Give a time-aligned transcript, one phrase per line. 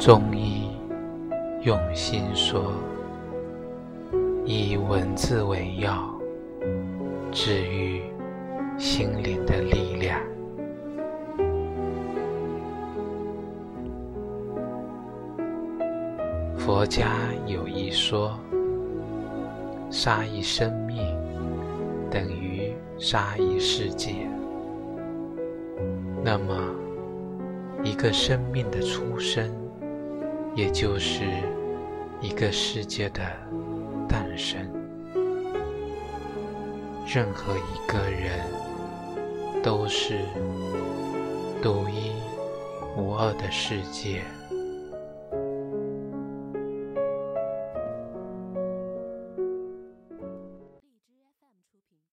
[0.00, 0.70] 中医
[1.60, 2.72] 用心说，
[4.46, 6.10] 以文字为药，
[7.30, 8.00] 治愈
[8.78, 10.18] 心灵的力量。
[16.56, 17.10] 佛家
[17.46, 18.40] 有一说，
[19.90, 21.14] 杀一生命
[22.10, 24.14] 等于杀一世界。
[26.24, 26.54] 那么，
[27.84, 29.59] 一个生命的出生。
[30.60, 31.22] 也就是
[32.20, 33.22] 一个世界的
[34.06, 34.60] 诞生。
[37.06, 38.44] 任何一个人
[39.62, 40.18] 都是
[41.62, 42.12] 独一
[42.94, 44.22] 无二的世界。